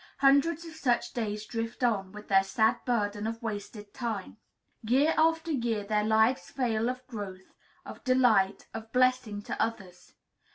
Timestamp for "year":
4.81-5.13, 5.51-5.83